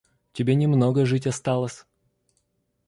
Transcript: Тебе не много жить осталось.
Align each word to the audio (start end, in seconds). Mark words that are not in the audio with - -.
Тебе 0.33 0.55
не 0.55 0.65
много 0.65 1.05
жить 1.05 1.27
осталось. 1.27 1.85